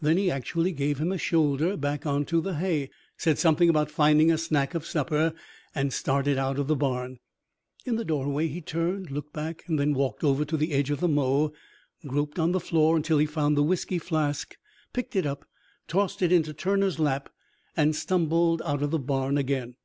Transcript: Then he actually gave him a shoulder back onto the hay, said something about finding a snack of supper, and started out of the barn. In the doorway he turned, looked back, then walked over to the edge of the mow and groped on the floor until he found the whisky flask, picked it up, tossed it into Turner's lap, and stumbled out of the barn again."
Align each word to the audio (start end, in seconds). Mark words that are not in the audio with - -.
Then 0.00 0.16
he 0.16 0.28
actually 0.28 0.72
gave 0.72 0.98
him 0.98 1.12
a 1.12 1.18
shoulder 1.18 1.76
back 1.76 2.04
onto 2.04 2.40
the 2.40 2.56
hay, 2.56 2.90
said 3.16 3.38
something 3.38 3.68
about 3.68 3.92
finding 3.92 4.28
a 4.28 4.36
snack 4.36 4.74
of 4.74 4.84
supper, 4.84 5.32
and 5.72 5.92
started 5.92 6.36
out 6.36 6.58
of 6.58 6.66
the 6.66 6.74
barn. 6.74 7.20
In 7.86 7.94
the 7.94 8.04
doorway 8.04 8.48
he 8.48 8.60
turned, 8.60 9.12
looked 9.12 9.32
back, 9.32 9.62
then 9.68 9.94
walked 9.94 10.24
over 10.24 10.44
to 10.44 10.56
the 10.56 10.72
edge 10.72 10.90
of 10.90 10.98
the 10.98 11.06
mow 11.06 11.52
and 12.02 12.10
groped 12.10 12.40
on 12.40 12.50
the 12.50 12.58
floor 12.58 12.96
until 12.96 13.18
he 13.18 13.26
found 13.26 13.56
the 13.56 13.62
whisky 13.62 14.00
flask, 14.00 14.56
picked 14.92 15.14
it 15.14 15.26
up, 15.26 15.44
tossed 15.86 16.22
it 16.22 16.32
into 16.32 16.52
Turner's 16.52 16.98
lap, 16.98 17.30
and 17.76 17.94
stumbled 17.94 18.60
out 18.64 18.82
of 18.82 18.90
the 18.90 18.98
barn 18.98 19.38
again." 19.38 19.76